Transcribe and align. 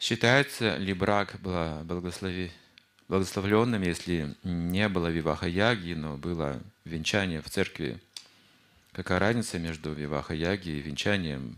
Считается 0.00 0.78
ли 0.78 0.94
брак 0.94 1.36
благослови, 1.42 2.50
благословленным, 3.08 3.82
если 3.82 4.34
не 4.44 4.88
было 4.88 5.08
виваха 5.08 5.46
яги, 5.46 5.92
но 5.92 6.16
было 6.16 6.58
венчание 6.86 7.42
в 7.42 7.50
церкви? 7.50 8.00
Какая 8.92 9.18
разница 9.18 9.58
между 9.58 9.92
виваха 9.92 10.32
яги 10.32 10.70
и 10.70 10.80
венчанием? 10.80 11.54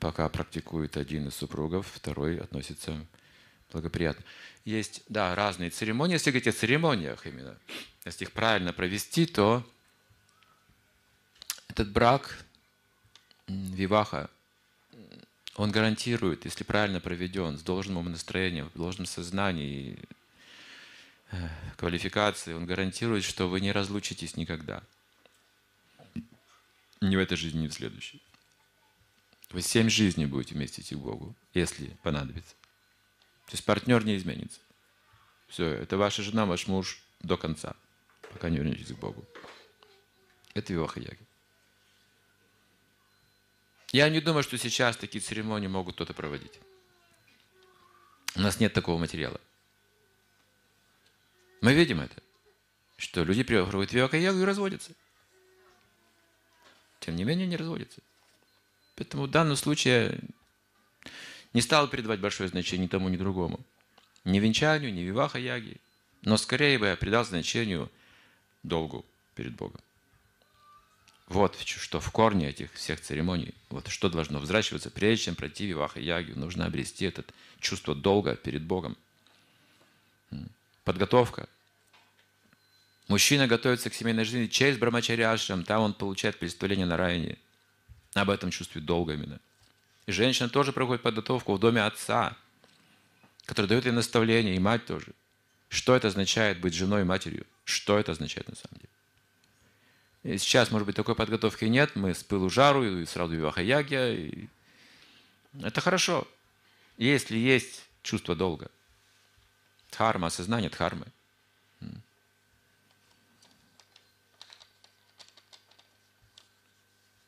Пока 0.00 0.28
практикует 0.28 0.96
один 0.96 1.28
из 1.28 1.36
супругов, 1.36 1.86
второй 1.94 2.40
относится 2.40 3.06
благоприятно. 3.70 4.24
Есть, 4.64 5.04
да, 5.08 5.36
разные 5.36 5.70
церемонии. 5.70 6.14
Если 6.14 6.32
говорить 6.32 6.48
о 6.48 6.52
церемониях 6.52 7.28
именно, 7.28 7.56
если 8.04 8.24
их 8.24 8.32
правильно 8.32 8.72
провести, 8.72 9.26
то 9.26 9.64
этот 11.68 11.92
брак, 11.92 12.44
виваха, 13.46 14.30
он 15.56 15.70
гарантирует, 15.70 16.44
если 16.44 16.64
правильно 16.64 17.00
проведен, 17.00 17.56
с 17.58 17.62
должным 17.62 18.10
настроением, 18.10 18.70
в 18.74 18.78
должном 18.78 19.06
сознании, 19.06 19.98
э, 21.30 21.48
квалификации, 21.76 22.54
он 22.54 22.66
гарантирует, 22.66 23.24
что 23.24 23.48
вы 23.48 23.60
не 23.60 23.72
разлучитесь 23.72 24.36
никогда. 24.36 24.82
Ни 27.00 27.16
в 27.16 27.18
этой 27.18 27.36
жизни, 27.36 27.62
ни 27.62 27.68
в 27.68 27.74
следующей. 27.74 28.20
Вы 29.50 29.62
семь 29.62 29.88
жизней 29.88 30.26
будете 30.26 30.54
вместе 30.54 30.82
идти 30.82 30.96
к 30.96 30.98
Богу, 30.98 31.34
если 31.52 31.96
понадобится. 32.02 32.54
То 33.46 33.52
есть 33.52 33.64
партнер 33.64 34.04
не 34.04 34.16
изменится. 34.16 34.58
Все, 35.48 35.66
это 35.66 35.96
ваша 35.96 36.22
жена, 36.22 36.46
ваш 36.46 36.66
муж 36.66 37.00
до 37.20 37.36
конца, 37.36 37.76
пока 38.32 38.48
не 38.48 38.56
вернетесь 38.56 38.88
к 38.88 38.98
Богу. 38.98 39.24
Это 40.54 40.72
Виваха 40.72 40.98
Яги. 40.98 41.18
Я 43.94 44.08
не 44.08 44.20
думаю, 44.20 44.42
что 44.42 44.58
сейчас 44.58 44.96
такие 44.96 45.20
церемонии 45.22 45.68
могут 45.68 45.94
кто-то 45.94 46.14
проводить. 46.14 46.58
У 48.34 48.40
нас 48.40 48.58
нет 48.58 48.72
такого 48.72 48.98
материала. 48.98 49.40
Мы 51.60 51.74
видим 51.74 52.00
это, 52.00 52.20
что 52.96 53.22
люди 53.22 53.44
проводят 53.44 53.92
Виваха 53.92 54.16
Ягу 54.16 54.40
и 54.40 54.44
разводятся. 54.44 54.90
Тем 56.98 57.14
не 57.14 57.22
менее, 57.22 57.46
не 57.46 57.56
разводятся. 57.56 58.00
Поэтому 58.96 59.26
в 59.26 59.30
данном 59.30 59.54
случае 59.54 60.18
не 61.52 61.60
стал 61.60 61.86
придавать 61.86 62.18
большое 62.18 62.48
значение 62.48 62.86
ни 62.86 62.90
тому, 62.90 63.08
ни 63.08 63.16
другому. 63.16 63.60
Ни 64.24 64.40
венчанию, 64.40 64.92
ни 64.92 65.02
виваха 65.02 65.38
яги. 65.38 65.76
Но 66.22 66.36
скорее 66.36 66.80
бы 66.80 66.86
я 66.86 66.96
придал 66.96 67.24
значению 67.24 67.88
долгу 68.64 69.06
перед 69.36 69.54
Богом. 69.54 69.80
Вот 71.26 71.58
что 71.58 72.00
в 72.00 72.10
корне 72.10 72.50
этих 72.50 72.72
всех 72.74 73.00
церемоний, 73.00 73.54
вот 73.70 73.88
что 73.88 74.10
должно 74.10 74.40
взращиваться, 74.40 74.90
прежде 74.90 75.26
чем 75.26 75.34
пройти 75.34 75.66
виваха 75.66 75.98
ягию, 75.98 76.38
нужно 76.38 76.66
обрести 76.66 77.06
это 77.06 77.24
чувство 77.60 77.94
долга 77.94 78.36
перед 78.36 78.62
Богом. 78.62 78.96
Подготовка. 80.84 81.48
Мужчина 83.08 83.46
готовится 83.46 83.90
к 83.90 83.94
семейной 83.94 84.24
жизни 84.24 84.46
через 84.46 84.76
брамачаряшам, 84.78 85.64
там 85.64 85.82
он 85.82 85.94
получает 85.94 86.38
представление 86.38 86.86
на 86.86 86.96
районе. 86.96 87.38
Об 88.14 88.30
этом 88.30 88.50
чувстве 88.50 88.80
долга 88.80 89.14
именно. 89.14 89.40
И 90.06 90.12
женщина 90.12 90.48
тоже 90.48 90.72
проходит 90.72 91.02
подготовку 91.02 91.54
в 91.54 91.58
доме 91.58 91.82
отца, 91.82 92.36
который 93.46 93.66
дает 93.66 93.86
ей 93.86 93.92
наставления, 93.92 94.54
и 94.54 94.58
мать 94.58 94.86
тоже. 94.86 95.08
Что 95.68 95.96
это 95.96 96.08
означает 96.08 96.60
быть 96.60 96.74
женой 96.74 97.00
и 97.00 97.04
матерью? 97.04 97.46
Что 97.64 97.98
это 97.98 98.12
означает 98.12 98.48
на 98.48 98.54
самом 98.54 98.76
деле? 98.76 98.88
Сейчас, 100.24 100.70
может 100.70 100.86
быть, 100.86 100.96
такой 100.96 101.14
подготовки 101.14 101.66
нет, 101.66 101.96
мы 101.96 102.14
с 102.14 102.24
пылу 102.24 102.48
жару, 102.48 102.82
и 102.84 103.04
сразу 103.04 103.34
вивахаягия. 103.34 104.12
И... 104.12 104.48
Это 105.60 105.82
хорошо, 105.82 106.26
если 106.96 107.36
есть 107.36 107.84
чувство 108.02 108.34
долга. 108.34 108.70
Дхарма, 109.90 110.28
осознание 110.28 110.70
дхармы. 110.70 111.06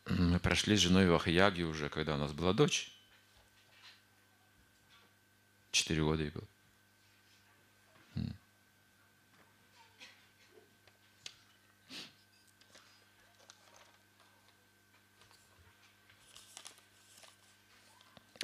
Мы 0.06 0.38
прошли 0.38 0.76
с 0.76 0.80
женой 0.80 1.06
в 1.08 1.14
Ахаяги 1.14 1.62
уже, 1.62 1.90
когда 1.90 2.14
у 2.14 2.18
нас 2.18 2.32
была 2.32 2.54
дочь. 2.54 2.92
Четыре 5.70 6.02
года 6.02 6.22
ей 6.22 6.30
было. 6.30 6.44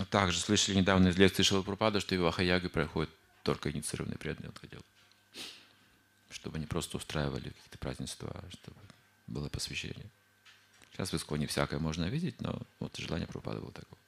А 0.02 0.04
также 0.04 0.40
слышали 0.40 0.74
недавно 0.74 1.08
из 1.08 1.16
лекции 1.16 1.44
Шилапрупада, 1.44 2.00
что 2.00 2.16
в 2.16 2.26
Ахаяге 2.26 2.68
проходит 2.68 3.08
только 3.44 3.70
инициированные 3.70 4.18
преданные, 4.18 4.48
он 4.48 4.56
хотел. 4.60 4.80
Чтобы 6.28 6.58
не 6.58 6.66
просто 6.66 6.96
устраивали 6.96 7.50
какие-то 7.50 7.78
празднества, 7.78 8.32
а 8.34 8.50
чтобы 8.50 8.76
было 9.28 9.48
посвящение. 9.48 10.10
Сейчас 10.90 11.12
в 11.12 11.14
Исконе 11.14 11.46
всякое 11.46 11.78
можно 11.78 12.06
видеть, 12.06 12.40
но 12.40 12.60
вот 12.80 12.96
желание 12.96 13.28
Прабхупады 13.28 13.60
было 13.60 13.70
такое. 13.70 13.98